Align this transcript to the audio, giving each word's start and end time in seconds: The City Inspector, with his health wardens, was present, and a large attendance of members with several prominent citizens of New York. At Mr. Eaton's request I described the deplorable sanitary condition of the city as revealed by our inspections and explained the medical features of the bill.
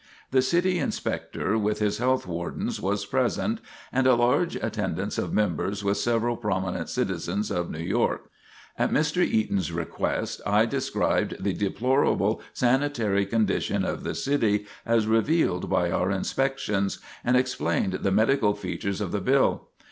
The 0.31 0.41
City 0.41 0.79
Inspector, 0.79 1.59
with 1.59 1.77
his 1.77 1.99
health 1.99 2.25
wardens, 2.25 2.81
was 2.81 3.05
present, 3.05 3.59
and 3.91 4.07
a 4.07 4.15
large 4.15 4.55
attendance 4.55 5.19
of 5.19 5.31
members 5.31 5.83
with 5.83 5.97
several 5.97 6.35
prominent 6.37 6.89
citizens 6.89 7.51
of 7.51 7.69
New 7.69 7.77
York. 7.83 8.31
At 8.79 8.89
Mr. 8.89 9.21
Eaton's 9.23 9.71
request 9.71 10.41
I 10.43 10.65
described 10.65 11.43
the 11.43 11.53
deplorable 11.53 12.41
sanitary 12.51 13.27
condition 13.27 13.85
of 13.85 14.03
the 14.03 14.15
city 14.15 14.65
as 14.87 15.05
revealed 15.05 15.69
by 15.69 15.91
our 15.91 16.09
inspections 16.09 16.97
and 17.23 17.37
explained 17.37 17.93
the 18.01 18.09
medical 18.11 18.55
features 18.55 19.01
of 19.01 19.11
the 19.11 19.21
bill. 19.21 19.69